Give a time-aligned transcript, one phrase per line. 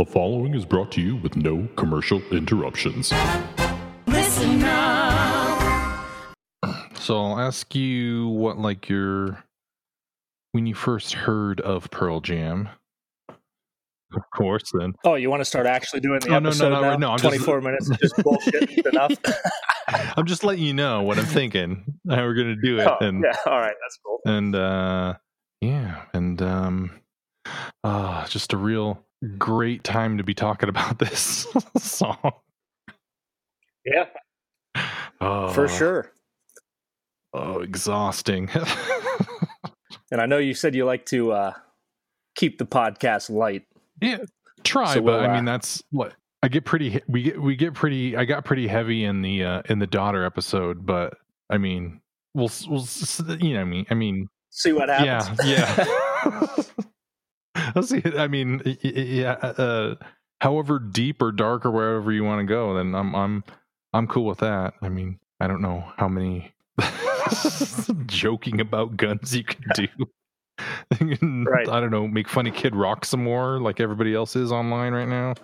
[0.00, 3.12] The following is brought to you with no commercial interruptions.
[4.06, 6.34] Listen up.
[6.94, 9.44] So I'll ask you what like your
[10.52, 12.70] when you first heard of Pearl Jam.
[13.28, 14.94] Of course, then.
[15.04, 16.96] Oh, you want to start actually doing the Oh, no, no, episode no, now?
[16.96, 19.12] no, I'm just- 24 minutes is just bullshit enough.
[20.16, 21.84] I'm just letting you know what I'm thinking.
[22.08, 24.20] How we're gonna do it, Oh, and yeah, all right, that's cool.
[24.24, 25.16] and uh,
[25.60, 26.90] yeah, and um,
[27.84, 29.04] uh, just a real
[29.38, 31.46] great time to be talking about this
[31.78, 32.32] song.
[33.84, 34.06] Yeah,
[35.20, 36.10] Oh, for sure.
[37.32, 38.48] Oh, exhausting.
[40.12, 41.52] And I know you said you like to uh,
[42.34, 43.62] keep the podcast light.
[44.02, 44.18] Yeah,
[44.64, 47.00] try, So but we'll, I mean uh, that's what I get pretty.
[47.06, 48.16] We get we get pretty.
[48.16, 51.14] I got pretty heavy in the uh in the daughter episode, but
[51.48, 52.00] I mean,
[52.34, 52.84] we'll we'll
[53.40, 53.86] you know I mean.
[53.90, 55.38] I mean, See what happens.
[55.48, 56.62] yeah, yeah.
[57.74, 58.02] I'll see.
[58.16, 59.32] I mean, yeah.
[59.32, 59.94] Uh,
[60.40, 63.44] however deep or dark or wherever you want to go, then I'm I'm
[63.92, 64.74] I'm cool with that.
[64.82, 66.52] I mean, I don't know how many
[68.06, 69.86] joking about guns you can do.
[70.96, 71.68] Can, Right.
[71.68, 72.06] I don't know.
[72.06, 75.34] Make funny Kid Rock some more, like everybody else is online right now.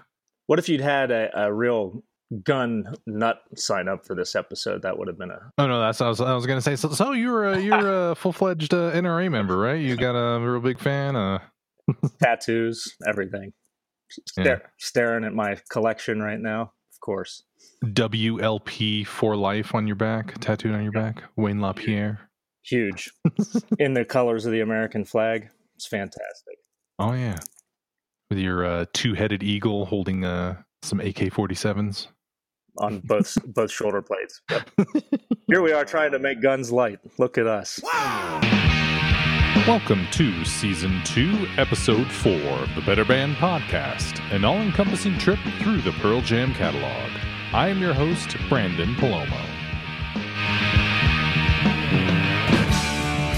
[0.47, 2.03] what if you'd had a, a real
[2.43, 4.83] gun nut sign up for this episode?
[4.83, 5.41] That would have been a.
[5.59, 6.77] Oh no, that's I was I was gonna say.
[6.77, 9.81] So, so you're a you're a full fledged uh, NRA member, right?
[9.81, 11.17] You got a real big fan.
[11.17, 11.39] Uh,
[12.23, 13.53] tattoos, everything.
[14.09, 17.43] Stare, Staring at my collection right now, of course.
[17.85, 21.23] WLP for life on your back, tattooed on your back.
[21.37, 22.21] Wayne LaPierre.
[22.63, 23.13] Huge.
[23.79, 25.49] In the colors of the American flag.
[25.77, 26.59] It's fantastic.
[26.99, 27.37] Oh yeah,
[28.31, 32.07] with your uh, two-headed eagle holding uh, some AK-47s.
[32.79, 34.41] on both both shoulder plates.
[34.49, 34.69] But
[35.47, 37.01] here we are trying to make guns light.
[37.19, 37.81] Look at us.
[39.67, 45.41] Welcome to Season 2, Episode 4 of the Better Band Podcast, an all encompassing trip
[45.59, 47.11] through the Pearl Jam catalog.
[47.53, 49.45] I am your host, Branden Palomo.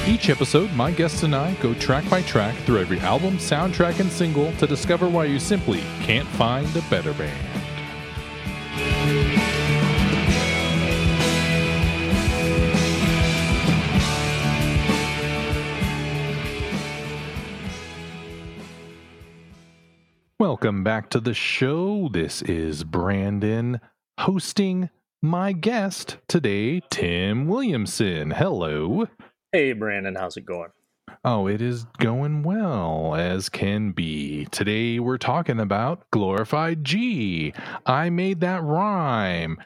[0.06, 4.12] Each episode, my guests and I go track by track through every album, soundtrack, and
[4.12, 7.47] single to discover why you simply can't find a better band.
[20.48, 22.08] Welcome back to the show.
[22.10, 23.80] This is Branden
[24.18, 24.88] hosting
[25.20, 28.30] my guest today, Tim Williamson.
[28.30, 29.06] Hello.
[29.52, 30.70] Hey Branden, how's it going?
[31.22, 34.46] Oh, it is going well as can be.
[34.46, 37.52] Today we're talking about Glorified G.
[37.84, 39.58] I made that rhyme.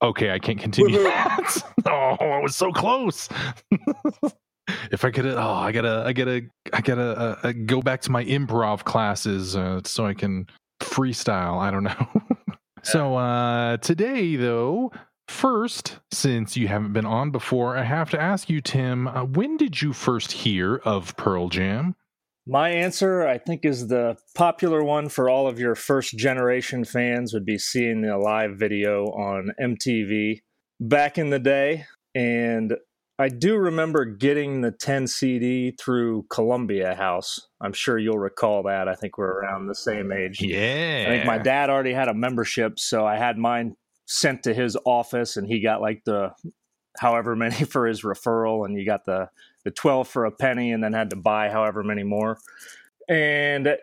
[0.00, 1.00] Okay, I can't continue
[1.86, 3.28] oh, I was so close.
[4.90, 6.42] if I could, oh, I gotta, I gotta,
[6.72, 10.46] I gotta uh, uh, go back to my improv classes uh, so I can
[10.80, 11.60] freestyle.
[11.60, 12.08] I don't know.
[12.82, 14.92] so uh, today, though,
[15.28, 19.56] First, since you haven't been on before, I have to ask you, Tim, uh, when
[19.56, 21.94] did you first hear of Pearl Jam?
[22.46, 27.32] My answer, I think, is the popular one for all of your first generation fans
[27.32, 30.42] would be seeing the live video on MTV
[30.78, 31.86] back in the day.
[32.14, 32.74] And
[33.18, 37.48] I do remember getting the 10 CD through Columbia House.
[37.60, 38.88] I'm sure you'll recall that.
[38.88, 40.42] I think we're around the same age.
[40.42, 41.04] Yeah.
[41.06, 43.76] I think my dad already had a membership, so I had mine
[44.06, 46.32] sent to his office, and he got like the
[46.98, 49.28] however many for his referral, and you got the
[49.64, 52.38] the twelve for a penny, and then had to buy however many more,
[53.08, 53.76] and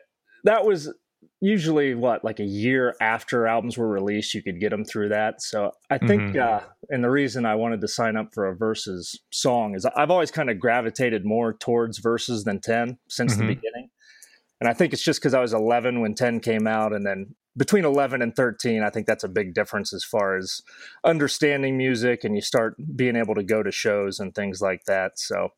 [0.44, 0.94] that was
[1.42, 5.42] usually what like a year after albums were released you could get them through that
[5.42, 6.40] so i think Mhm.
[6.40, 10.12] uh and the reason i wanted to sign up for a Versus song is i've
[10.12, 13.38] always kind of gravitated more towards Versus than 10 since Mhm.
[13.40, 13.90] the beginning
[14.60, 17.36] and i think it's just because i was 11 when 10 came out and then
[17.58, 20.62] between 11 and 13 i think that's a big difference as far as
[21.04, 25.18] understanding music and you start being able to go to shows and things like that
[25.18, 25.50] so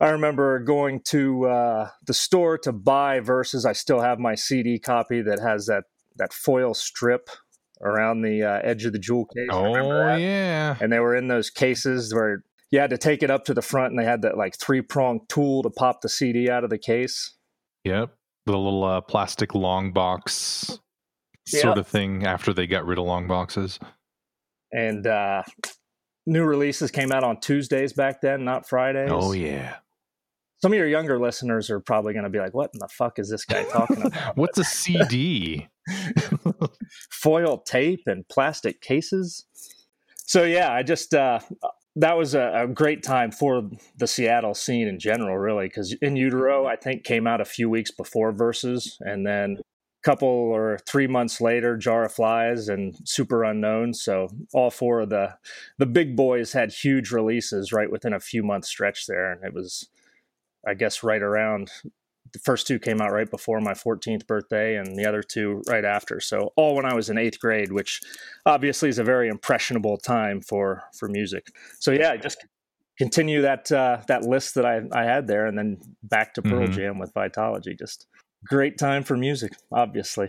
[0.00, 3.64] I remember going to uh, the store to buy Versus.
[3.64, 5.84] I still have my CD copy that has that
[6.16, 7.30] that foil strip
[7.80, 9.48] around the uh, edge of the jewel case.
[9.52, 10.76] Oh, yeah.
[10.80, 13.62] And they were in those cases where you had to take it up to the
[13.62, 16.70] front, and they had that like three prong tool to pop the CD out of
[16.70, 17.34] the case.
[17.84, 18.10] Yep.
[18.46, 20.78] The little uh, plastic long box
[21.46, 21.80] sort Yeah.
[21.80, 23.78] of thing after they got rid of long boxes.
[24.72, 25.42] And uh,
[26.26, 29.10] new releases came out on Tuesdays back then, not Fridays.
[29.12, 29.76] Oh, yeah.
[30.60, 33.18] Some of your younger listeners are probably going to be like, "What in the fuck
[33.18, 35.68] is this guy talking about?" What's a CD?
[37.10, 39.46] foil tape and plastic cases.
[40.26, 41.40] So yeah, I just uh,
[41.96, 46.16] that was a, a great time for the Seattle scene in general, really, because In
[46.16, 50.78] Utero I think came out a few weeks before Versus, and then a couple or
[50.86, 53.96] three months later, Jar of Flies and Superunknown.
[53.96, 55.34] So all four of the
[55.78, 59.52] the big boys had huge releases right within a few months stretch there, and it
[59.52, 59.88] was,
[60.66, 61.70] I guess, right around.
[62.32, 65.84] The first two came out right before my 14th birthday, and the other two right
[65.84, 66.20] after.
[66.20, 68.00] So all when I was in eighth grade, which
[68.44, 71.46] obviously is a very impressionable time for for music.
[71.80, 72.44] So yeah, just
[72.98, 76.66] continue that uh, that list that I, I had there, and then back to Pearl
[76.68, 76.72] Mhm.
[76.72, 77.78] Jam with Vitalogy.
[77.78, 78.06] Just
[78.44, 80.28] great time for music, obviously.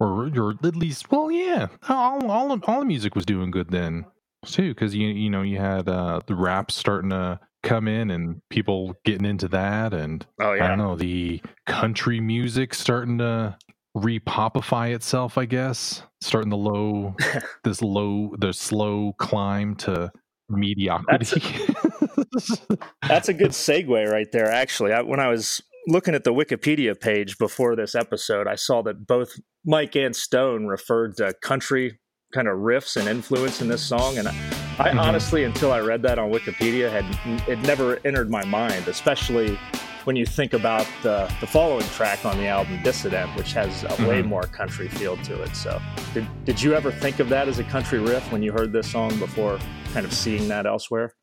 [0.00, 4.04] or or at least well yeah all all all the music was doing good then
[4.46, 8.40] too because you you know you had uh the rap starting to come in and
[8.50, 13.56] people getting into that and Oh i don't know the country music starting to
[13.96, 16.02] repopify itself i guess.
[16.20, 17.14] Starting the low
[17.64, 20.10] this low the slow climb to
[20.48, 21.42] mediocrity.
[23.08, 24.50] That's a good segue right there.
[24.50, 28.82] Actually, I, when I was looking at the Wikipedia page before this episode, I saw
[28.82, 31.98] that both Mike and Stone referred to country
[32.34, 35.00] kind of riffs and influence in this song, and I, I Mhm.
[35.00, 37.04] honestly, until I read that on Wikipedia, had
[37.48, 39.58] it never entered my mind, especially
[40.04, 43.88] when you think about the, the following track on the album, Dissident, which has a
[44.08, 44.26] way Mhm.
[44.26, 45.54] more country feel to it.
[45.56, 45.80] So,
[46.14, 48.88] did, did you ever think of that as a country riff when you heard this
[48.90, 49.58] song before
[49.92, 51.14] kind of seeing that elsewhere?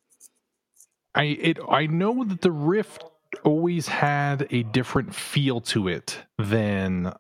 [1.16, 3.00] I it I know that the riff
[3.44, 7.14] always had a different feel to it than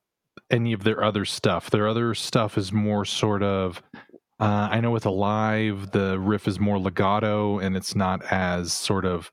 [0.52, 1.70] any of their other stuff.
[1.70, 3.82] Their other stuff is more sort of
[4.40, 9.06] uh, I know with Alive the riff is more legato and it's not as sort
[9.06, 9.32] of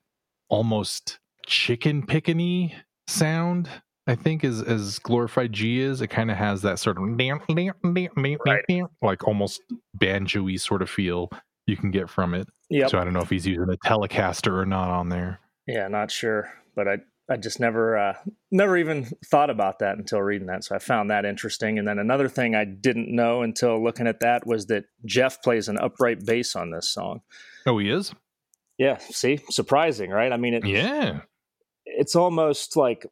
[0.49, 2.75] almost chicken pickany
[3.09, 3.69] sound.
[4.07, 7.05] I think as as glorified G is, it kind of has that sort of
[8.47, 8.65] Right.
[9.01, 9.63] like almost
[9.95, 11.31] banjo-y sort of feel
[11.67, 12.49] you can get from it.
[12.89, 15.39] So I don't know if he's using a Telecaster or not on there.
[15.69, 16.97] Yeah, not sure, but I
[17.33, 18.15] I just never uh,
[18.51, 20.65] never even thought about that until reading that.
[20.65, 21.79] So I found that interesting.
[21.79, 25.69] And then another thing I didn't know until looking at that was that Jeff plays
[25.69, 27.23] an upright bass on this song.
[27.67, 28.13] Oh, he is.
[28.79, 30.33] Yeah, see, surprising, right?
[30.33, 31.21] I mean, it, Yeah.
[31.87, 33.07] it's almost like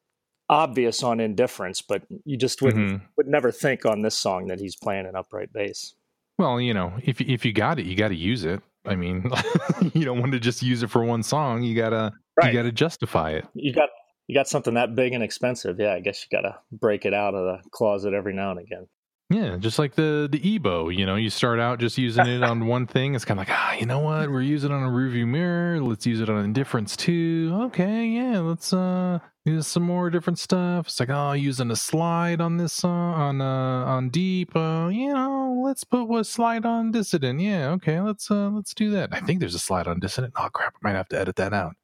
[0.48, 3.02] obvious on Indifference, but you just would Mhm.
[3.16, 5.94] would never think on this song that he's playing an upright bass.
[6.38, 8.60] Well, you know, if if you got it, you got to use it.
[8.86, 9.30] I mean,
[9.94, 11.62] you don't want to just use it for one song.
[11.62, 12.52] You gotta Right.
[12.54, 13.46] you gotta justify it.
[13.54, 13.90] You got
[14.30, 15.80] you got something that big and expensive.
[15.80, 18.60] Yeah, I guess you got to break it out of the closet every now and
[18.60, 18.86] again.
[19.28, 20.96] Yeah, just like the the EBow.
[20.96, 23.16] You know, you start out just using it on one thing.
[23.16, 24.30] It's kind of like, ah, you know what?
[24.30, 25.80] We're using it on a rearview mirror.
[25.80, 27.50] Let's use it on indifference too.
[27.62, 30.86] Okay, yeah, let's uh use some more different stuff.
[30.86, 34.54] It's like, oh, using a slide on this song on uh on deep.
[34.54, 37.40] Uh, you know, let's put what slide on dissident.
[37.40, 39.12] Yeah, okay, let's uh let's do that.
[39.12, 40.34] I think there's a slide on dissident.
[40.36, 41.74] Oh crap, I might have to edit that out.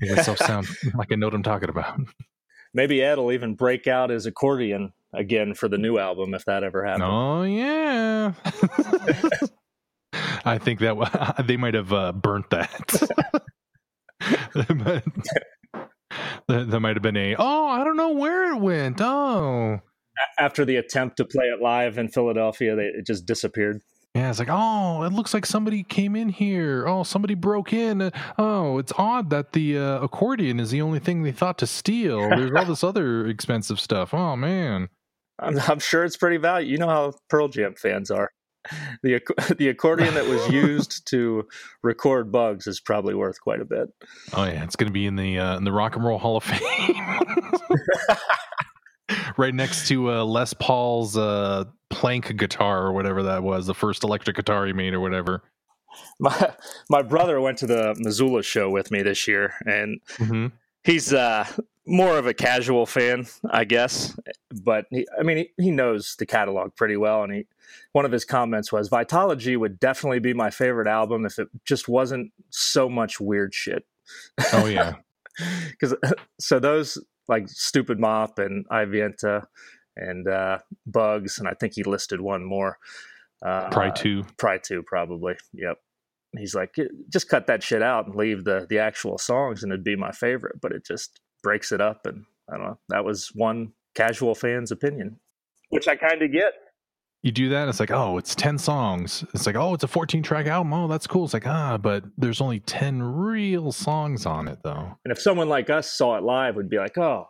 [0.00, 1.98] Make myself sound like I know what I'm talking about.
[2.74, 6.62] Maybe Ed will even break out his accordion again for the new album if that
[6.62, 7.08] ever happens.
[7.10, 8.32] Oh yeah.
[10.44, 13.08] I think that they might have uh, burnt that
[16.48, 17.36] that might have been a.
[17.38, 19.00] Oh, I don't know where it went.
[19.00, 19.80] Oh,
[20.38, 23.80] After the attempt to play it live in Philadelphia, they, it just disappeared.
[24.16, 24.30] Yeah.
[24.30, 26.86] It's like, oh, it looks like somebody came in here.
[26.86, 28.10] Oh, somebody broke in.
[28.38, 32.28] Oh, it's odd that the uh, accordion is the only thing they thought to steal.
[32.30, 34.12] There's all this other expensive stuff.
[34.12, 34.88] Oh man.
[35.38, 36.70] I'm, I'm sure it's pretty valuable.
[36.70, 38.30] You know how Pearl Jam fans are.
[39.02, 39.20] The
[39.58, 41.46] the accordion that was used to
[41.82, 43.88] record Bugs is probably worth quite a bit.
[44.32, 46.36] Oh yeah, it's going to be in the uh, in the Rock and Roll Hall
[46.36, 46.60] of Fame,
[49.36, 54.04] right next to uh, Les Paul's uh, plank guitar or whatever that was, the first
[54.04, 55.42] electric guitar he made or whatever.
[56.18, 56.52] My
[56.90, 60.48] my brother went to the Missoula show with me this year, and Mm-hmm.
[60.84, 61.46] he's uh,
[61.86, 64.18] more of a casual fan, I guess.
[64.62, 67.46] But he, I mean, he, he knows the catalog pretty well, and he
[67.92, 71.88] one of his comments was, "Vitalogy would definitely be my favorite album if it just
[71.88, 73.86] wasn't so much weird shit."
[74.52, 74.96] Oh yeah,
[75.70, 75.94] because
[76.38, 76.98] so those
[77.28, 79.44] like stupid mop and Aye Davanita
[79.96, 82.78] and uh, bugs, and I think he listed one more.
[83.44, 84.24] Uh, probably two.
[84.38, 85.34] Probably two, probably.
[85.52, 85.78] Yep.
[86.38, 86.74] He's like,
[87.10, 90.12] just cut that shit out and leave the the actual songs, and it'd be my
[90.12, 90.60] favorite.
[90.60, 92.78] But it just breaks it up, and I don't know.
[92.88, 95.18] That was one casual fan's opinion,
[95.70, 96.52] which I kind of get.
[97.22, 99.24] You do that, it's like, oh, it's ten songs.
[99.34, 100.72] It's like, oh, it's a fourteen track album.
[100.72, 101.24] Oh, that's cool.
[101.24, 104.96] It's like, ah, but there's only ten real songs on it, though.
[105.04, 107.26] And if someone like us saw it live, would be like, oh,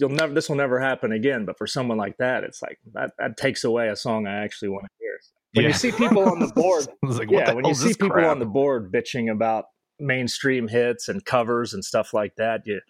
[0.00, 1.44] you'll never, this will never happen again.
[1.44, 4.70] But for someone like that, it's like that that takes away a song I actually
[4.70, 5.18] want to hear.
[5.54, 5.68] When Yeah.
[5.68, 8.30] you see people on the board, like, what yeah, the when you see people crap?
[8.30, 9.66] on the board bitching about
[10.00, 12.80] mainstream hits and covers and stuff like that, you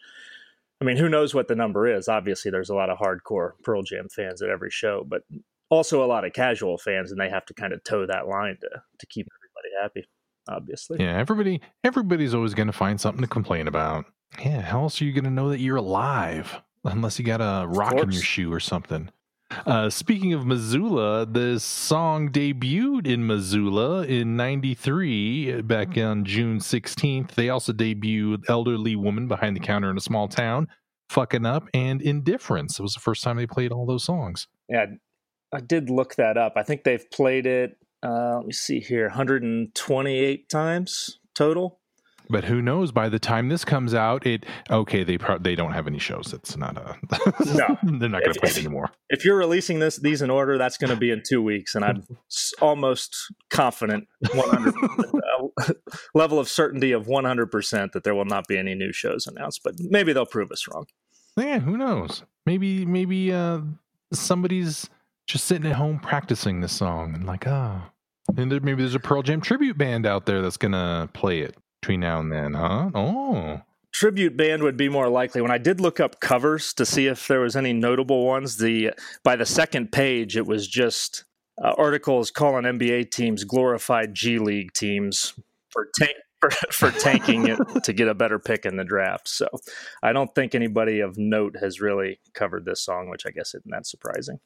[0.80, 2.08] I mean, who knows what the number is?
[2.08, 5.22] Obviously, there's a lot of hardcore Pearl Jam fans at every show, but
[5.70, 8.56] also a lot of casual fans, and they have to kind of toe that line
[8.60, 8.68] to
[8.98, 10.08] to keep everybody happy.
[10.48, 14.04] Obviously, Yeah, everybody everybody's always going to find something to complain about.
[14.44, 17.66] Yeah, how else are you going to know that you're alive unless you got a
[17.66, 19.10] rock in your shoe or something?
[19.64, 27.34] Uh, speaking of Missoula, this song debuted in Missoula in '93 back on June 16th.
[27.34, 30.66] They also debuted "Elderly Woman Behind the Counter in a Small Town,"
[31.10, 34.48] "Fucking Up," and "Indifference." It was the first time they played all those songs.
[34.68, 34.86] yeah,
[35.56, 36.52] I did look that up.
[36.56, 37.78] I think they've played it.
[38.02, 41.80] Uh, let me see here, 128 times total.
[42.28, 42.92] But who knows?
[42.92, 45.02] By the time this comes out, it okay.
[45.02, 46.34] They pro- they don't have any shows.
[46.34, 46.96] It's not a
[47.54, 47.78] No.
[47.98, 48.90] they're not going to play it anymore.
[49.08, 51.84] If you're releasing this these in order, that's going to be in two weeks, and
[51.84, 52.02] I'm
[52.60, 53.16] almost
[53.48, 54.74] confident, 100
[55.62, 55.72] uh,
[56.14, 59.60] level of certainty of 100 percent that there will not be any new shows announced.
[59.62, 60.86] But maybe they'll prove us wrong.
[61.38, 62.24] Yeah, who knows?
[62.44, 63.60] Maybe maybe uh
[64.12, 64.90] somebody's
[65.26, 67.82] just sitting at home practicing this song and like, oh,
[68.36, 71.56] and there, maybe there's a Pearl Jam tribute band out there that's gonna play it
[71.80, 72.90] between now and then, huh?
[72.94, 73.60] Oh,
[73.92, 75.40] tribute band would be more likely.
[75.40, 78.92] When I did look up covers to see if there was any notable ones, the
[79.24, 81.24] by the second page it was just
[81.62, 85.34] uh, articles calling NBA teams glorified G League teams
[85.70, 86.12] for tank.
[86.38, 89.26] For, for tanking it to get a better pick in the draft.
[89.26, 89.48] So
[90.02, 93.70] I don't think anybody of note has really covered this song, which I guess isn't
[93.70, 94.38] that surprising.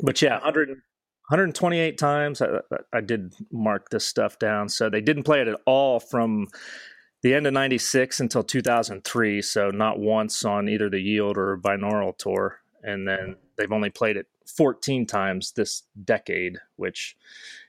[0.00, 2.40] But yeah, 100, 128 times.
[2.42, 2.60] I,
[2.92, 4.68] I did mark this stuff down.
[4.68, 6.48] So they didn't play it at all from
[7.22, 12.16] the end of 96 until 2003 so not once on either the yield or binaural
[12.16, 17.16] tour and then they've only played it 14 times this decade which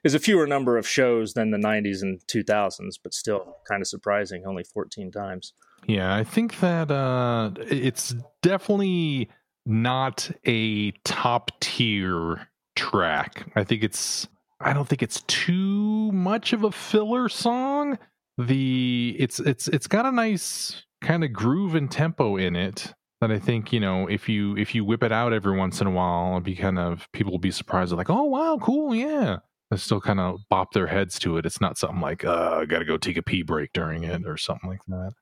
[0.04, 3.88] is a fewer number of shows than the 90s and 2000s but still kind of
[3.88, 5.54] surprising only 14 times
[5.88, 6.14] yeah.
[6.14, 9.30] I think that uh it's definitely
[9.70, 13.52] not a top tier track.
[13.56, 14.28] I think it's.
[14.62, 17.98] I don't think it's too much of a filler song.
[18.38, 23.32] the it's it's it's got a nice kind of groove and tempo in it that
[23.32, 25.92] I think you know if you if you whip it out every once in a
[25.92, 29.38] while, it'll be kind of people will be surprised like oh wow cool yeah
[29.70, 31.46] they still kind of bop their heads to it.
[31.46, 34.26] It's not something like uh, I got to go take a pee break during it
[34.26, 35.14] or something like that.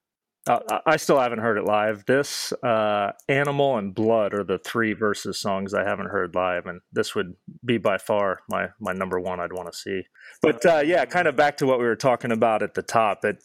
[0.48, 2.06] Uh, I I still haven't heard it live.
[2.06, 6.82] This, uh, Animal, and Blood are the three Versus songs I haven't heard live, and
[6.92, 7.36] this would
[7.66, 10.04] be by far my my number one I'd want to see.
[10.42, 13.22] But uh, yeah, kind of back to what we were talking about at the top.
[13.22, 13.38] That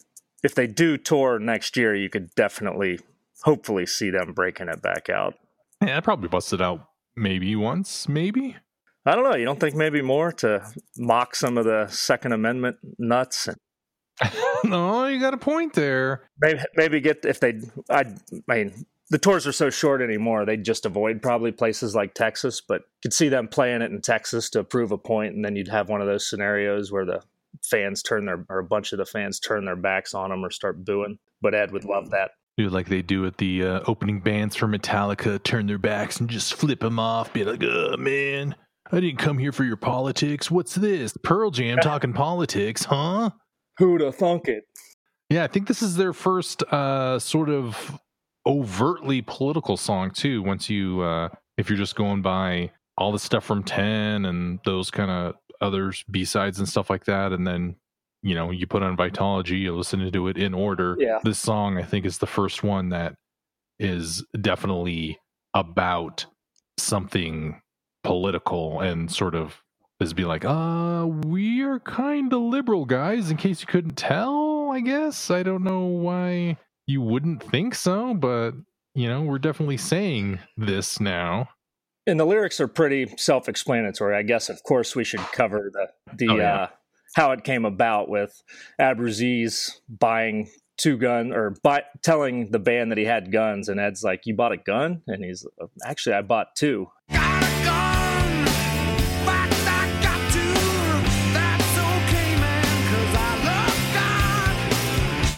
[0.43, 2.99] if they do tour next year, you could definitely,
[3.43, 5.35] hopefully, see them breaking it back out.
[5.81, 8.57] Yeah, I probably busted out maybe once, maybe.
[9.05, 9.35] I don't know.
[9.35, 10.65] You don't think maybe more to
[10.97, 13.57] mock some of the Second Amendment nuts and
[14.69, 16.29] no, you got a point there.
[16.39, 18.05] maybe maybe get if they I,
[18.49, 22.61] I mean the tours are so short anymore they'd just avoid probably places like texas
[22.61, 25.67] but could see them playing it in texas to prove a point and then you'd
[25.67, 27.21] have one of those scenarios where the
[27.63, 30.49] fans turn their or a bunch of the fans turn their backs on them or
[30.49, 34.19] start booing but ed would love that Do like they do at the uh, opening
[34.19, 37.33] bands for Metallica, turn their backs and just flip them off.
[37.33, 38.55] Be like, "Oh man,
[38.91, 40.49] I didn't come here for your politics.
[40.51, 41.13] What's this?
[41.23, 43.31] Pearl Jam talking politics, huh?"
[43.77, 44.65] Who'd have thunk it
[45.29, 47.99] Yeah, I think this is their first uh, sort of
[48.45, 50.41] overtly political song too.
[50.43, 54.91] Once you, uh, if you're just going by all the stuff from Ten and those
[54.91, 57.75] kind of others B sides and stuff like that, and then
[58.21, 60.95] you know you put on Vitalogy, you listen to it in order.
[60.99, 61.19] Yeah.
[61.23, 63.15] this song I think is the first one that
[63.79, 65.19] is definitely
[65.53, 66.25] about
[66.77, 67.61] something
[68.03, 69.62] political and sort of
[70.03, 74.69] is be like, uh, we are kind of liberal guys, in case you couldn't tell,
[74.71, 75.31] I guess.
[75.31, 78.51] I don't know why you wouldn't think so, but,
[78.93, 81.49] you know, we're definitely saying this now.
[82.05, 86.27] and the lyrics are pretty self-explanatory i guess of course we should cover the the
[86.29, 86.55] Oh, yeah.
[86.63, 86.67] uh
[87.15, 88.41] how it came about with
[88.81, 94.03] Abbruzzese buying two gun or buy, telling the band that he had guns and Ed's
[94.03, 95.45] like you bought a gun and he's
[95.85, 96.87] actually I bought two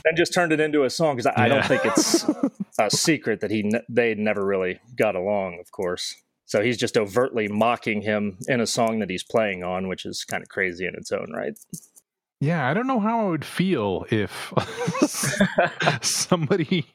[0.05, 2.25] and just turned it into a song because I, I don't think it's
[2.79, 7.47] a secret that he they never really got along of course so he's just overtly
[7.47, 10.93] mocking him in a song that he's playing on which is kind of crazy in
[10.95, 11.57] its own right
[12.41, 14.53] Yeah, I don't know how I would feel if
[16.01, 16.85] somebody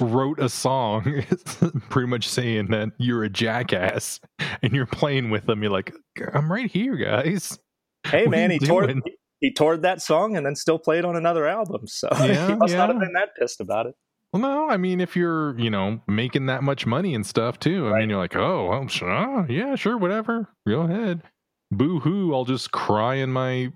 [0.00, 1.24] wrote a song
[1.90, 4.20] pretty much saying that you're a jackass
[4.62, 5.62] and you're playing with them.
[5.62, 5.92] You're like,
[6.32, 7.58] I'm right here, guys.
[8.06, 9.02] Hey What man, he toured doing?
[9.42, 11.86] He toured that song and then still played on another album.
[11.86, 13.94] So Yeah, he must not have been that pissed about it.
[14.32, 17.88] Well, no, I mean, if you're, you know, making that much money and stuff too,
[17.88, 18.00] I Right.
[18.00, 21.22] mean, you're like, oh, well, sure, uh, yeah, sure, whatever, go ahead.
[21.70, 23.72] Boo hoo, I'll just cry in my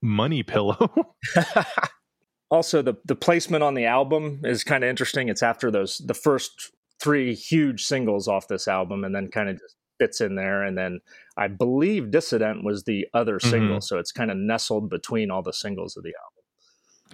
[0.00, 0.92] money pillow.
[2.50, 5.28] also, the the placement on the album is kind of interesting.
[5.28, 9.58] It's after those the first three huge singles off this album, and then kind of
[9.58, 10.62] just fits in there.
[10.66, 11.00] And then
[11.36, 13.80] I believe "Dissident" was the other single, mm-hmm.
[13.80, 16.42] so it's kind of nestled between all the singles of the album.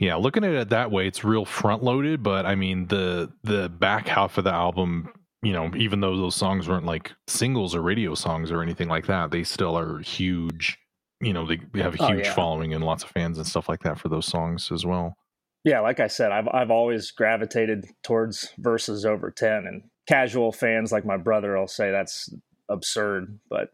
[0.00, 3.68] yeah, looking at it that way, it's real front loaded, but I mean, the the
[3.68, 5.08] back half of the album,
[5.42, 9.06] you know, even though those songs weren't like singles or radio songs or anything like
[9.06, 10.78] that, they still are huge.
[11.20, 12.34] You know, they, they have a Oh, huge yeah.
[12.34, 15.16] following and lots of fans and stuff like that for those songs as well.
[15.64, 20.92] Yeah, like I said, I've I've always gravitated towards Versus over ten, and casual fans
[20.92, 22.28] like my brother will say that's
[22.68, 23.70] absurd, but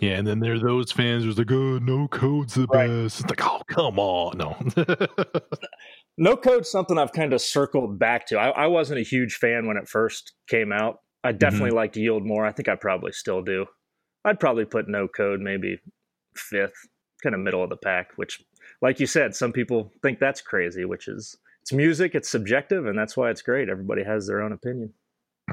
[0.00, 2.88] Yeah, and then there are those fans who's like, oh, no code's the Right.
[2.88, 3.20] best.
[3.20, 4.36] It's like, oh, come on.
[4.36, 4.56] No.
[6.16, 8.38] No Code's something I've kind of circled back to.
[8.38, 10.98] I, I wasn't a huge fan when it first came out.
[11.24, 11.38] I mm-hmm.
[11.38, 12.46] definitely liked Yield more.
[12.46, 13.66] I think I probably still do.
[14.24, 15.78] I'd probably put No Code maybe
[16.36, 16.74] fifth,
[17.22, 18.42] kind of middle of the pack, which,
[18.80, 22.96] like you said, some people think that's crazy, which is it's music, it's subjective, and
[22.96, 23.68] that's why it's great.
[23.68, 24.94] Everybody has their own opinion.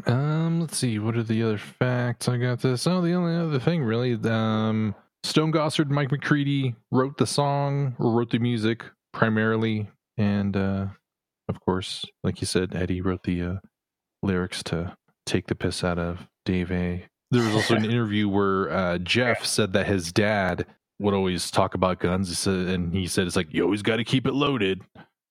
[0.05, 1.00] Um, let's see.
[1.00, 2.27] What are the other facts?
[2.27, 2.88] I got this.
[2.88, 7.95] Oh, the only other thing really, um, Stone Gossard and Mike McCready wrote the song
[8.00, 8.83] or wrote the music
[9.13, 9.89] primarily.
[10.17, 10.88] And, uh,
[11.48, 13.53] of course, like you said, Eddie wrote the uh,
[14.24, 14.95] lyrics to
[15.25, 17.05] take the piss out of Dave A.
[17.29, 20.65] There was also an interview where uh, Jeff said that his dad
[21.00, 22.48] would always talk about guns.
[22.48, 24.81] And he said, it's like, you always got to keep it loaded.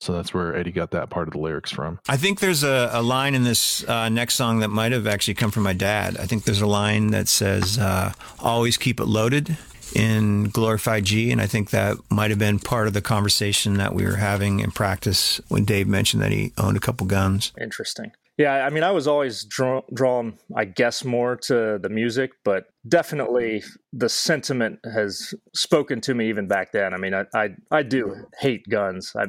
[0.00, 2.00] So that's where Eddie got that part of the lyrics from.
[2.08, 5.34] I think there's a, a line in this uh, next song that might have actually
[5.34, 6.16] come from my dad.
[6.16, 9.58] I think there's a line that says, uh, always keep it loaded
[9.94, 11.30] in Glorified G.
[11.30, 14.60] And I think that might have been part of the conversation that we were having
[14.60, 17.52] in practice when Dave mentioned that he owned a couple guns.
[17.60, 18.12] Interesting.
[18.40, 22.64] Yeah, I mean, I was always draw, drawn, I guess, more to the music, but
[22.88, 26.94] definitely the sentiment has spoken to me even back then.
[26.94, 29.12] I mean, I I, I do hate guns.
[29.14, 29.26] I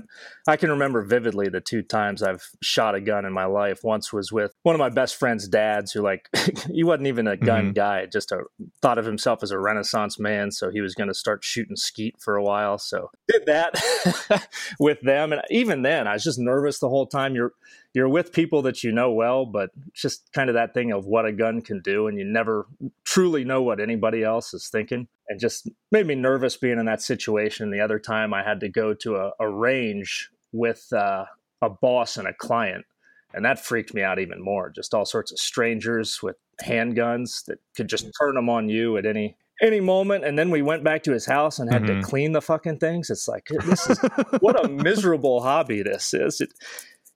[0.47, 3.79] I can remember vividly the two times I've shot a gun in my life.
[3.83, 6.29] Once was with one of my best friend's dads, who like
[6.71, 7.73] he wasn't even a gun mm-hmm.
[7.73, 8.43] guy, just a
[8.81, 12.15] thought of himself as a Renaissance man, so he was going to start shooting skeet
[12.21, 12.77] for a while.
[12.77, 14.47] So did that
[14.79, 17.35] with them, and even then, I was just nervous the whole time.
[17.35, 17.51] You're
[17.93, 21.05] you're with people that you know well, but it's just kind of that thing of
[21.05, 22.67] what a gun can do, and you never
[23.03, 25.07] truly know what anybody else is thinking.
[25.27, 27.71] And just made me nervous being in that situation.
[27.71, 31.25] The other time I had to go to a, a range with uh,
[31.61, 32.85] a boss and a client,
[33.33, 34.69] and that freaked me out even more.
[34.69, 39.05] Just all sorts of strangers with handguns that could just turn them on you at
[39.05, 40.25] any any moment.
[40.25, 42.01] And then we went back to his house and had Mhm.
[42.01, 43.11] to clean the fucking things.
[43.11, 43.99] It's like this is
[44.39, 46.41] what a miserable hobby this is.
[46.41, 46.51] It,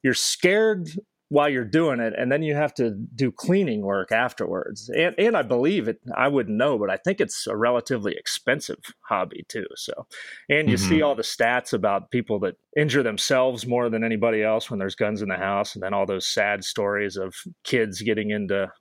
[0.05, 0.87] you're scared
[1.29, 4.87] while you're doing it, and then you have to do cleaning work afterwards.
[4.95, 5.97] And and I believe it.
[6.15, 8.77] I wouldn't know, but I think it's a relatively expensive
[9.09, 9.65] hobby too.
[9.75, 10.05] So,
[10.47, 11.05] and you see mm-hmm.
[11.05, 15.23] all the stats about people that injure themselves more than anybody else when there's guns
[15.23, 18.71] in the house, and then all those sad stories of kids getting into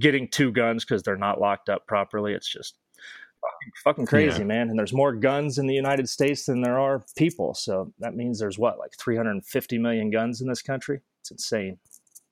[0.00, 2.32] getting two guns because they're not locked up properly.
[2.32, 2.74] It's just
[3.44, 4.44] fucking, fucking crazy, Yeah.
[4.44, 4.70] man.
[4.70, 7.54] And there's more guns in the United States than there are people.
[7.54, 11.00] So that means there's what, like 350 million guns in this country?
[11.20, 11.78] It's insane.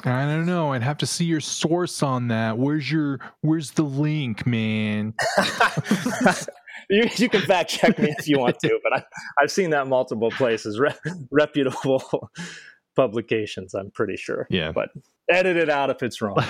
[0.04, 0.72] I don't know.
[0.72, 2.58] I'd have to see your source on that.
[2.58, 5.14] Where's your Where's the link, man?
[6.90, 9.04] you, you can fact check me if you want to, but I,
[9.40, 10.94] I've seen that multiple places, Re-
[11.30, 12.02] reputable
[12.96, 14.46] publications, I'm pretty sure.
[14.50, 14.72] Yeah.
[14.72, 14.90] But
[15.30, 16.42] edit it out if it's wrong.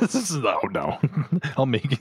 [0.00, 0.98] this is no, no.
[1.56, 2.00] I'll make it.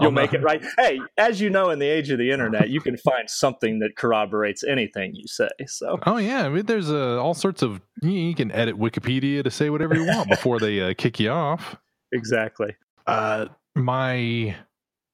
[0.00, 0.62] You'll make it right.
[0.78, 3.96] Hey, as you know, in the age of the internet, you can find something that
[3.96, 5.48] corroborates anything you say.
[5.66, 7.80] So Oh yeah, I mean, there's uh, all sorts of.
[8.02, 11.30] You, you can edit Wikipedia to say whatever you want before they uh, kick you
[11.30, 11.76] off.
[12.12, 12.76] exactly.
[13.06, 14.56] Uh, my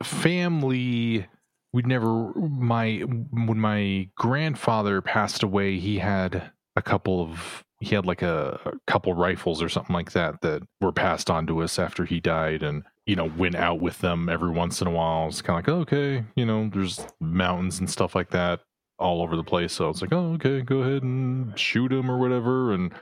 [0.02, 1.26] family,
[1.72, 2.32] we'd never.
[2.34, 7.64] My when my grandfather passed away, he had a couple of.
[7.80, 11.46] He had like a, a couple rifles or something like that that were passed on
[11.48, 14.86] to us after he died, and you know went out with them every once in
[14.86, 15.28] a while.
[15.28, 18.60] It's kind of like okay, you know, there's mountains and stuff like that
[18.98, 19.74] all over the place.
[19.74, 22.72] So it's like, oh, okay, go ahead and shoot him or whatever.
[22.72, 22.92] And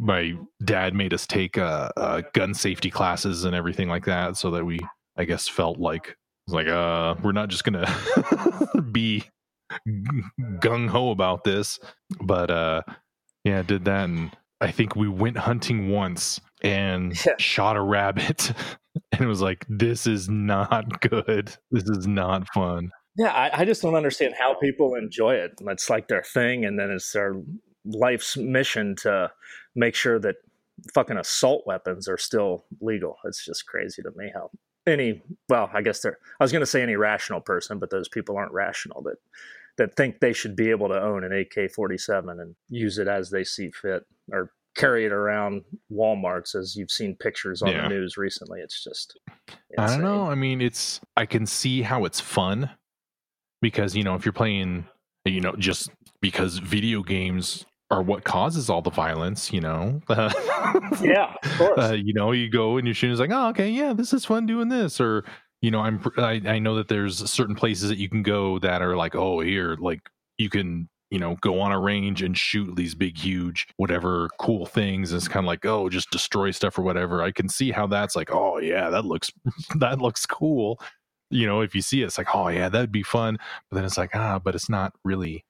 [0.00, 0.34] my
[0.64, 4.64] dad made us take uh, uh, gun safety classes and everything like that, so that
[4.64, 4.80] we,
[5.16, 6.16] I guess, felt like
[6.48, 7.86] like, uh, we're not just gonna
[8.92, 9.24] be
[9.88, 11.78] gung ho about this,
[12.20, 12.82] but uh,
[13.46, 17.34] yeah, did that, and I think we went hunting once and Yeah.
[17.38, 18.52] shot a rabbit.
[19.12, 21.54] And it was like, this is not good.
[21.70, 22.90] This is not fun.
[23.18, 25.52] Yeah, I, I just don't understand how people enjoy it.
[25.60, 27.34] It's like their thing, and then it's their
[27.84, 29.30] life's mission to
[29.74, 30.36] make sure that
[30.94, 33.18] fucking assault weapons are still legal.
[33.26, 34.48] It's just crazy to me how
[34.86, 38.08] any well, I guess they're I was going to say any rational person, but those
[38.08, 39.16] people aren't rational that
[39.78, 43.44] that think they should be able to own an AK-47 and use it as they
[43.44, 45.62] see fit or carry it around
[45.92, 47.82] Walmarts as you've seen pictures on Yeah.
[47.82, 48.60] the news recently.
[48.60, 49.18] It's just
[49.78, 50.30] I don't know.
[50.30, 52.70] I mean, it's I can see how it's fun
[53.62, 54.86] because you know if you're playing,
[55.24, 59.52] you know, just because video games are what causes all the violence.
[59.52, 60.00] You know,
[61.02, 61.78] Yeah, of course.
[61.78, 63.12] uh, you know, you go and you're shooting.
[63.12, 65.24] It's like, oh, okay, yeah, this is fun doing this, or
[65.62, 68.82] you know, I'm I, I know that there's certain places that you can go that
[68.82, 70.00] are like, oh, here, like
[70.38, 70.88] you can.
[71.08, 75.12] You know, go on a range and shoot these big, huge, whatever cool things.
[75.12, 77.22] It's kind of like, oh, just destroy stuff or whatever.
[77.22, 79.30] I can see how that's like, oh yeah, that looks
[79.76, 80.80] that looks cool.
[81.30, 83.38] You know, if you see it, it's like, oh yeah, that'd be fun.
[83.70, 85.44] But then it's like, ah, but it's not really.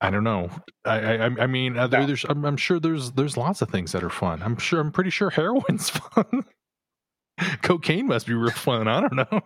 [0.00, 0.50] I don't know.
[0.84, 4.02] I I, I mean, there, there's I'm, I'm sure there's there's lots of things that
[4.02, 4.42] are fun.
[4.42, 6.44] I'm sure I'm pretty sure heroin's fun.
[7.62, 8.88] Cocaine must be real fun.
[8.88, 9.40] I don't know.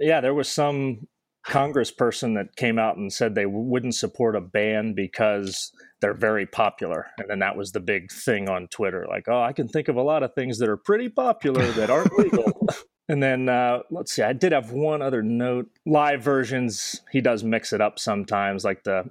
[0.00, 1.08] Yeah, there was some
[1.46, 7.06] congressperson that came out and said they wouldn't support a ban because they're very popular.
[7.18, 9.96] And then that was the big thing on Twitter like, oh, I can think of
[9.96, 12.52] a lot of things that are pretty popular that aren't legal.
[13.08, 15.68] and then uh, let's see, I did have one other note.
[15.86, 19.10] Live versions, he does mix it up sometimes, like the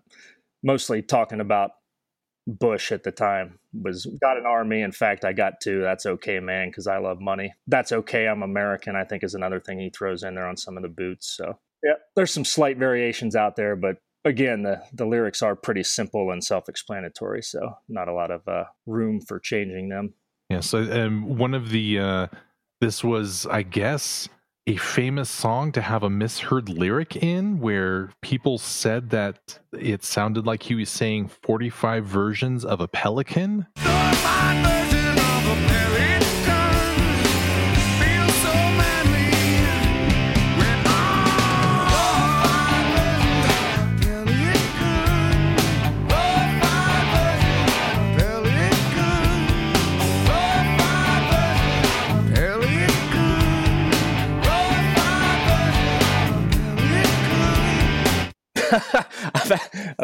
[0.64, 1.72] mostly talking about
[2.48, 4.82] Bush at the time was got an army.
[4.82, 5.82] In fact, I got two.
[5.82, 7.54] That's okay, man, because I love money.
[7.68, 8.28] That's okay.
[8.28, 8.96] I'm American.
[8.96, 11.28] I think is another thing he throws in there on some of the boots.
[11.36, 15.84] So yeah, there's some slight variations out there, but again, the the lyrics are pretty
[15.84, 17.44] simple and self-explanatory.
[17.44, 20.14] So not a lot of uh, room for changing them.
[20.50, 20.62] Yeah.
[20.62, 22.28] So um, one of the uh,
[22.80, 24.30] this was, I guess,
[24.68, 30.46] a famous song to have a misheard lyric in, where people said that it sounded
[30.46, 33.66] like he was saying 45 versions of a pelican.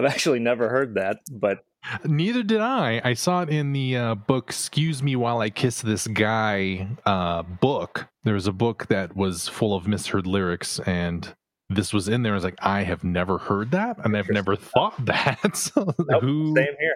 [0.06, 1.66] I've, actually never heard that, but
[2.06, 3.02] Neither did I.
[3.04, 7.44] I saw it in the uh, book "Excuse Me While I Kiss This Guy" uh,
[7.44, 8.08] book.
[8.24, 11.36] There was a book that was full of misheard lyrics, and
[11.70, 12.34] this was in there.
[12.34, 15.58] I was like, I have never heard that, and I've never thought that.
[15.58, 16.96] So nope, who, same here.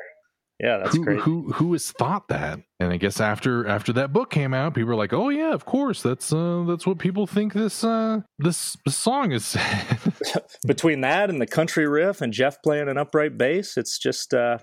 [0.59, 1.21] Yeah, that's who, crazy.
[1.21, 2.59] who who has thought that?
[2.79, 5.65] And I guess after after that book came out, people were like, "Oh yeah, of
[5.65, 6.01] course.
[6.01, 9.55] That's uh, that's what people think this uh, this, song is."
[10.65, 14.57] between that and the country riff and Jeff playing an upright bass, it's just uh,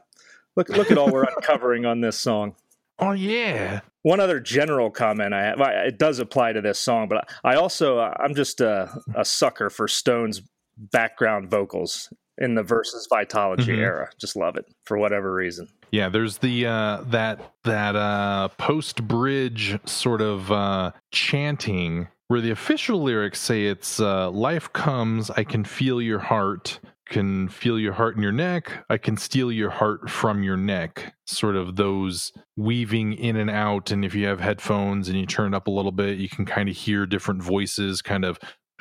[0.56, 2.56] look look at all we're uncovering on this song.
[2.98, 7.28] oh yeah, One other general comment I have, it does apply to this song, but
[7.44, 10.42] I also uh, I'm just a, a sucker for Stone's
[10.76, 13.78] background vocals in the versus Vitalogy Mhm.
[13.78, 14.10] era.
[14.18, 15.68] Just love it for whatever reason.
[15.94, 22.50] Yeah, there's the uh that that uh post bridge sort of uh chanting where the
[22.50, 27.92] official lyrics say it's uh life comes, I can feel your heart, can feel your
[27.92, 31.14] heart in your neck, I can steal your heart from your neck.
[31.28, 35.54] Sort of those weaving in and out and if you have headphones and you turn
[35.54, 38.40] it up a little bit, you can kind of hear different voices kind of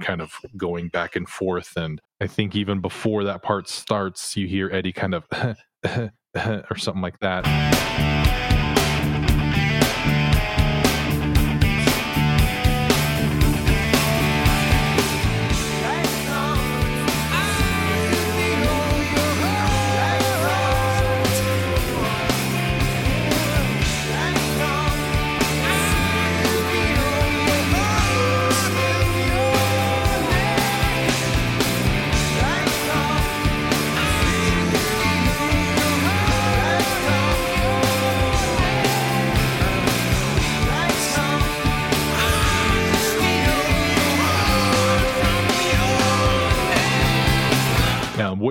[0.00, 4.46] kind of going back and forth and I think even before that part starts, you
[4.46, 5.24] hear Eddie kind of
[6.34, 8.25] or something like that.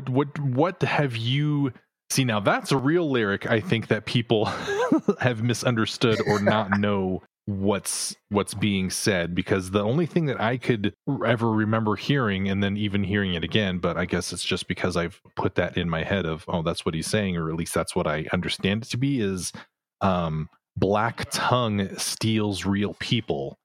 [0.10, 1.74] What what what have you
[2.10, 2.26] see?
[2.26, 3.50] Now, that's a real lyric.
[3.50, 4.46] I think that people
[5.20, 10.58] have misunderstood or not know what's what's being said because the only thing that I
[10.58, 10.94] could
[11.26, 14.98] ever remember hearing and then even hearing it again, but I guess it's just because
[14.98, 17.74] I've put that in my head of oh that's what he's saying or at least
[17.74, 19.54] that's what I understand it to be is
[20.02, 23.60] um black tongue steals real people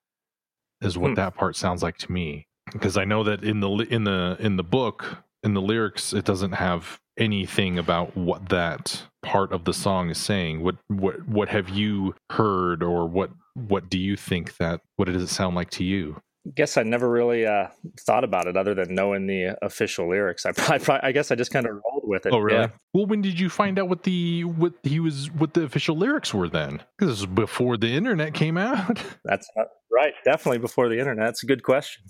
[0.82, 1.14] is what Hmm.
[1.16, 4.56] that part sounds like to me because I know that in the in the in
[4.56, 9.74] the book in the lyrics it doesn't have anything about what that part of the
[9.74, 10.62] song is saying.
[10.62, 15.22] What what what have you heard, or what what do you think that what does
[15.22, 16.20] it sound like to you?
[16.54, 17.68] Guess I never really uh,
[18.00, 20.46] thought about it other than knowing the official lyrics.
[20.46, 22.32] I, probably, I guess I just kind of rolled with it.
[22.32, 22.60] Oh, really?
[22.60, 22.68] Yeah.
[22.94, 26.32] Well, when did you find out what the what he was what the official lyrics
[26.32, 26.82] were then?
[26.96, 29.02] Because this was before the internet came out.
[29.24, 30.14] That's uh, right.
[30.24, 31.26] Definitely before the internet.
[31.26, 32.04] That's a good question.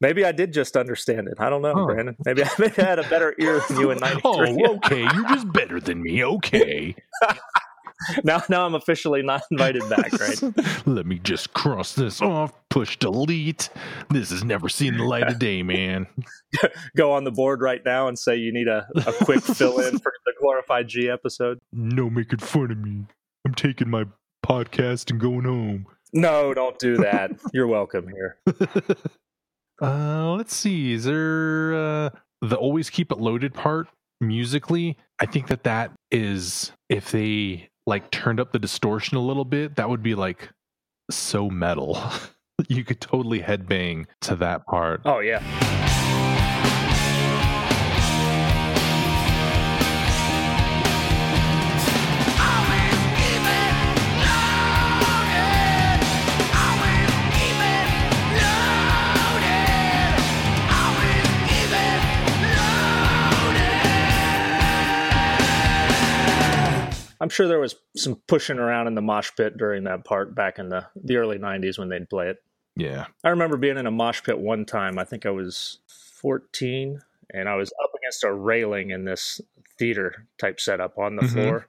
[0.00, 1.34] Maybe I did just understand it.
[1.38, 1.74] I don't know.
[1.74, 2.14] Branden.
[2.24, 4.22] Maybe, I, maybe I had a better ear than you in '93.
[4.24, 5.02] oh, okay.
[5.02, 6.24] You're just better than me.
[6.24, 6.94] Okay.
[8.24, 10.12] now, now I'm officially not invited back.
[10.12, 10.42] Right?
[10.86, 12.52] Let me just cross this off.
[12.70, 13.70] Push delete.
[14.10, 16.06] This has never seen the light of day, man.
[16.96, 19.98] Go on the board right now and say you need a, a quick fill in
[19.98, 21.58] for the glorified G episode.
[21.72, 23.04] No making fun of me.
[23.44, 24.04] I'm taking my
[24.44, 25.86] podcast and going home.
[26.12, 27.32] No, don't do that.
[27.52, 28.38] You're welcome here.
[29.80, 30.92] Uh, let's see.
[30.92, 32.10] Is there uh,
[32.42, 33.88] the always keep it loaded part
[34.20, 34.96] musically?
[35.20, 39.76] I think that that is if they like turned up the distortion a little bit,
[39.76, 40.50] that would be like
[41.10, 42.00] so metal.
[42.68, 45.00] you could totally headbang to that part.
[45.04, 45.42] Oh yeah.
[67.28, 70.58] I'm sure there was some pushing around in the mosh pit during that part back
[70.58, 72.42] in the, the early 90s when they'd play it.
[72.74, 73.04] Yeah.
[73.22, 74.98] I remember being in a mosh pit one time.
[74.98, 75.76] I think I was
[76.22, 77.02] 14,
[77.34, 79.42] and I was up against a railing in this
[79.78, 81.32] theater type setup on the Mhm.
[81.34, 81.66] floor,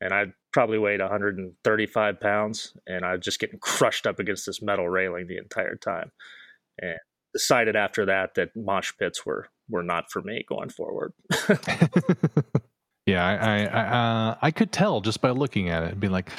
[0.00, 4.62] and I probably weighed 135 pounds, and I was just getting crushed up against this
[4.62, 6.12] metal railing the entire time,
[6.80, 7.00] and
[7.32, 11.12] decided after that that mosh pits were were not for me going forward.
[13.10, 16.08] yeah, I I I, uh, I could tell just by looking at it and be
[16.08, 16.30] like,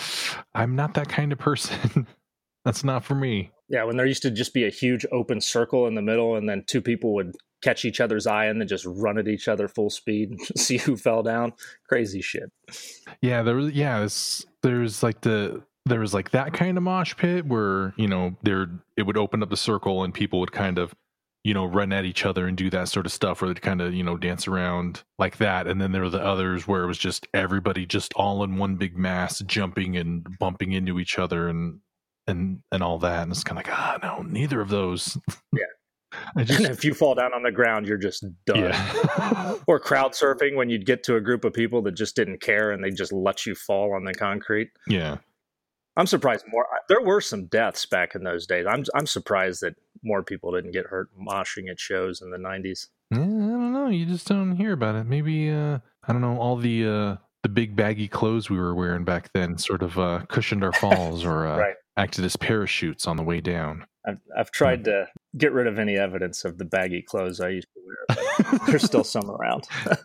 [0.54, 2.08] I'm not that kind of person.
[2.66, 3.52] That's not for me.
[3.70, 6.48] Yeah, when there used to just be a huge open circle in the middle, and
[6.48, 9.68] then two people would catch each other's eye and then just run at each other
[9.68, 11.54] full speed and see who fell down.
[11.88, 12.52] Crazy shit.
[13.22, 17.16] Yeah, there was yeah, it's, there's like the there was like that kind of mosh
[17.16, 20.78] pit where you know there it would open up the circle and people would kind
[20.78, 20.94] of
[21.44, 23.82] you know run at each other and do that sort of stuff where they'd kind
[23.82, 26.88] of you know dance around like that and then there were the others where it
[26.88, 31.48] was just everybody just all in one big mass jumping and bumping into each other
[31.48, 31.80] and
[32.28, 35.18] and and all that and it's kind of like ah no neither of those
[35.52, 35.64] Yeah.
[36.36, 38.58] I just if you fall down on the ground, you're just done.
[38.60, 42.42] yeah Or crowd surfing when you'd get to a group of people that just didn't
[42.42, 44.70] care and they just let you fall on the concrete.
[44.88, 45.18] yeah
[45.98, 46.66] I'm surprised more.
[46.88, 48.66] There were some deaths back in those days.
[48.70, 52.88] I'm I'm surprised that more people didn't get hurt moshing at shows in the 90s.
[53.12, 53.88] Yeah, I don't know.
[53.88, 55.06] You just don't hear about it.
[55.06, 59.04] Maybe uh I don't know, all the uh the big baggy clothes we were wearing
[59.04, 61.76] back then sort of uh cushioned our falls or uh Right.
[61.98, 63.86] acted as parachutes on the way down.
[64.08, 67.68] I've I've tried to get rid of any evidence of the baggy clothes I used
[67.76, 68.18] to wear.
[68.50, 69.68] But there's still some around.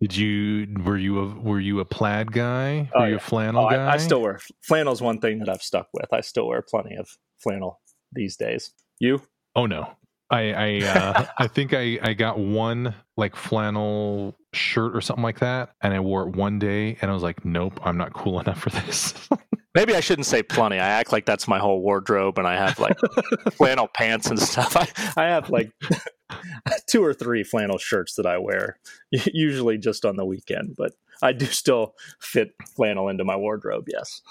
[0.00, 2.90] Did you were you a were you a plaid guy?
[2.94, 3.16] Oh, were you yeah.
[3.16, 3.86] a flannel Oh, guy?
[3.86, 6.12] I, I still wear flannel's one thing that I've stuck with.
[6.12, 7.80] I still wear plenty of flannel
[8.12, 8.72] these days.
[8.98, 9.22] You?
[9.54, 9.90] Oh no.
[10.30, 15.40] I I uh I think I I got one like flannel shirt or something like
[15.40, 18.40] that and I wore it one day and I was like, "Nope, I'm not cool
[18.40, 19.28] enough for this."
[19.76, 20.76] Maybe I shouldn't say plenty.
[20.76, 22.96] I act like that's my whole wardrobe, and I have like
[23.52, 24.74] flannel pants and stuff.
[24.74, 24.88] I,
[25.20, 25.70] I have like
[26.88, 28.78] two or three flannel shirts that I wear,
[29.10, 30.76] usually just on the weekend.
[30.78, 33.84] But I do still fit flannel into my wardrobe.
[33.92, 34.22] Yes.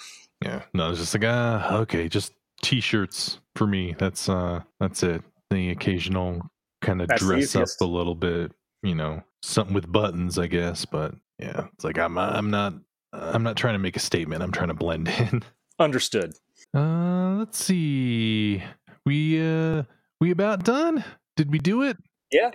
[0.43, 2.34] Yeah, no, it's just like ah, okay, just
[2.65, 3.95] t-shirts for me.
[3.97, 5.21] That's uh, that's it.
[5.51, 6.41] The occasional
[6.82, 8.51] kind of dress up a little bit,
[8.82, 10.84] you know, something with buttons, I guess.
[10.84, 12.73] But yeah, it's like I'm I'm not
[13.13, 14.41] I'm not trying to make a statement.
[14.41, 15.43] I'm trying to blend in.
[15.80, 16.34] Understood.
[16.73, 18.63] Uh, let's see.
[19.06, 19.84] We uh,
[20.19, 21.04] we about done?
[21.38, 21.97] Did we do it?
[22.32, 22.51] Yeah.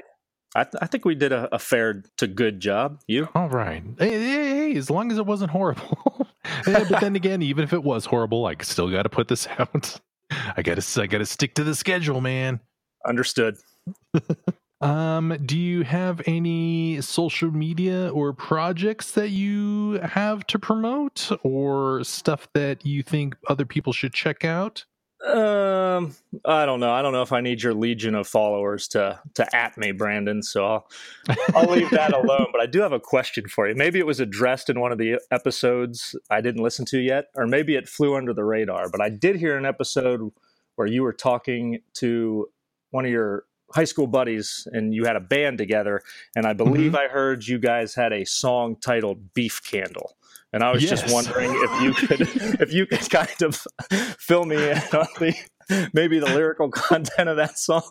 [0.54, 3.00] I, th- I think we did a, a fair to good job.
[3.06, 3.28] You?
[3.34, 3.82] All right.
[3.98, 6.26] Hey, hey, hey, as long as it wasn't horrible.
[6.66, 9.46] Eh, but then again, even if it was horrible, I still got to put this
[9.58, 10.00] out.
[10.56, 12.60] I got to I got to stick to the schedule, man.
[13.06, 13.56] Understood.
[14.80, 22.02] Um, do you have any social media or projects that you have to promote or
[22.02, 24.86] stuff that you think other people should check out?
[25.26, 26.14] Um,
[26.46, 26.92] I don't know.
[26.92, 30.42] I don't know if I need your legion of followers to to at me, Branden.
[30.42, 30.88] So I'll
[31.54, 32.46] I'll leave that alone.
[32.52, 33.74] But I do have a question for you.
[33.74, 37.46] Maybe it was addressed in one of the episodes I didn't listen to yet, or
[37.46, 38.88] maybe it flew under the radar.
[38.88, 40.32] But I did hear an episode
[40.76, 42.48] where you were talking to
[42.90, 46.02] one of your high school buddies, and you had a band together.
[46.34, 50.16] And I believe I heard you guys had a song titled "Beef Candle."
[50.52, 52.20] And I was just wondering if you could,
[52.60, 53.66] if you could kind of
[54.18, 55.34] fill me in on the
[55.92, 57.88] maybe the lyrical content of that song,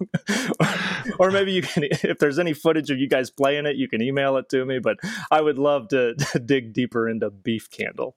[1.19, 4.02] or maybe you can, if there's any footage of you guys playing it, you can
[4.02, 4.80] email it to me.
[4.80, 4.98] But
[5.32, 8.15] I would love to, to dig deeper into "Beef Candle."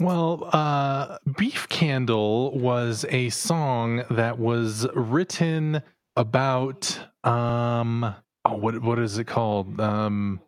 [0.00, 5.82] Well, uh, Beef Candle was a song that was written
[6.16, 9.80] about um oh what what is it called?
[9.80, 10.40] Um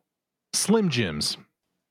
[0.53, 1.37] Slim Jims.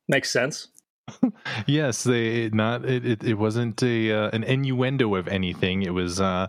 [0.07, 0.67] Makes sense.
[1.67, 5.83] Yes, they not it it, it wasn't a uh, an innuendo of anything.
[5.83, 6.47] It was uh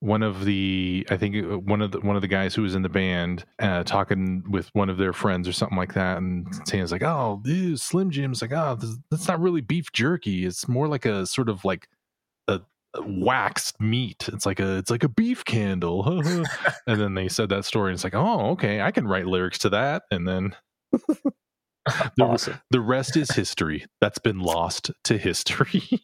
[0.00, 2.74] one of the I think uh, one of the one of the guys who was
[2.74, 6.46] in the band uh, talking with one of their friends or something like that, and
[6.66, 10.44] saying like, "Oh, ew, Slim Jim's like, oh, this, that's not really beef jerky.
[10.44, 11.88] It's more like a sort of like
[12.48, 12.60] a
[13.00, 14.28] waxed meat.
[14.32, 16.06] It's like a it's like a beef candle."
[16.86, 19.58] and then they said that story, and it's like, "Oh, okay, I can write lyrics
[19.60, 20.54] to that." And then
[22.16, 22.60] the, Awesome.
[22.70, 23.84] the rest is history.
[24.00, 25.82] That's been lost to history.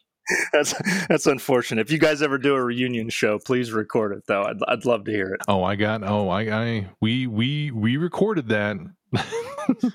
[0.53, 0.73] That's
[1.09, 1.81] that's unfortunate.
[1.81, 4.43] If you guys ever do a reunion show, please record it though.
[4.43, 5.41] I'd I'd love to hear it.
[5.49, 6.01] Oh, I got.
[6.01, 8.77] Oh, I, I we we we recorded that.
[9.13, 9.25] I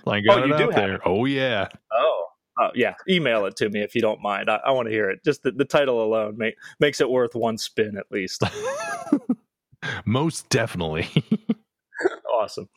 [0.07, 1.01] oh, got Oh, it out there.
[1.09, 1.69] Oh yeah.
[1.91, 2.25] Oh.
[2.61, 4.51] Oh yeah, email it to me if you don't mind.
[4.51, 5.21] I, I want to hear it.
[5.25, 8.43] Just the, the title alone make, makes it worth one spin at least.
[10.05, 11.09] Most definitely.
[12.35, 12.69] awesome.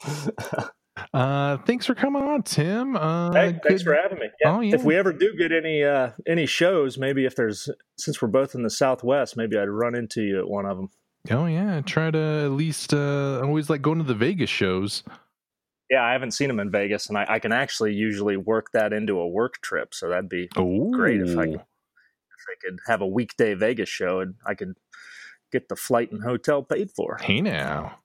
[1.14, 2.96] Uh, thanks for coming on, Tim.
[2.96, 4.28] Uh, Hey, thanks good- for having me.
[4.42, 4.56] Yeah.
[4.56, 4.76] Oh, yeah.
[4.76, 8.56] If we ever do get any uh, any shows, maybe if there's since we're both
[8.56, 10.90] in the Southwest, maybe I'd run into you at one of them.
[11.30, 11.82] Oh yeah.
[11.82, 12.94] Try to at least.
[12.94, 15.04] Uh, I always like going to the Vegas shows.
[15.90, 18.94] Yeah, I haven't seen them in Vegas, and I, I can actually usually work that
[18.94, 19.94] into a work trip.
[19.94, 23.90] So that'd be Oh, Great if I could- if I could have a weekday Vegas
[23.90, 24.74] show and I could
[25.52, 27.18] get the flight and hotel paid for.
[27.22, 28.00] Hey now.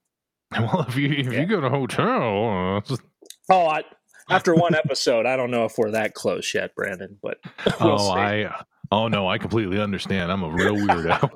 [0.58, 1.40] Well, if you if Yeah.
[1.40, 2.96] you go to a hotel, uh,
[3.50, 3.82] Oh, I,
[4.30, 7.16] after one episode, I don't know if we're that close yet, Branden.
[7.22, 7.38] But
[7.80, 8.20] we'll oh, see.
[8.20, 8.64] I.
[8.92, 10.30] Oh no, I completely understand.
[10.30, 11.30] I'm a real weirdo.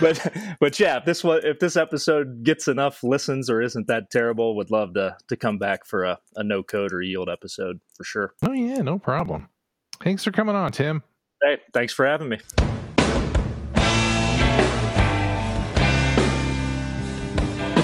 [0.00, 4.10] but but yeah, if this was if this episode gets enough listens or isn't that
[4.10, 7.80] terrible, would love to to come back for a, a no code or yield episode
[7.96, 8.34] for sure.
[8.46, 9.48] oh yeah, no problem.
[10.02, 11.02] Thanks for coming on, Tim.
[11.42, 12.38] Hey, thanks for having me.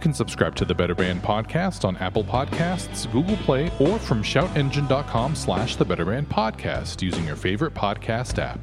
[0.00, 5.36] Can subscribe to the Better Band podcast on Apple Podcasts, Google Play, or from shoutengine.com
[5.36, 8.58] slash the Better Band podcast using your favorite podcast app.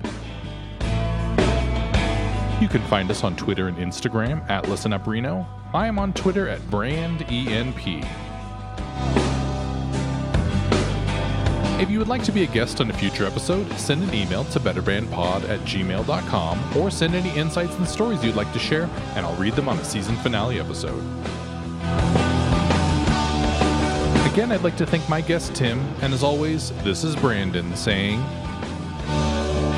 [2.62, 5.48] You can find us on Twitter and Instagram at ListenUpReno.
[5.74, 8.04] I am on Twitter at BrandENP.
[11.80, 14.44] If you would like to be a guest on a future episode, send an email
[14.46, 19.24] to betterbandpod at gmail.com or send any insights and stories you'd like to share, and
[19.24, 21.00] I'll read them on a season finale episode.
[24.34, 28.22] Again, I'd like to thank my guest Tim, and as always, this is Branden saying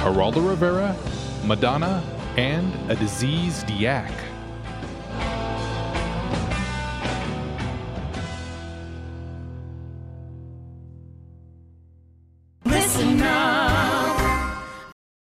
[0.02, 0.96] Geraldo Rivera,
[1.44, 2.02] Madonna,
[2.38, 4.10] and a diseased yak.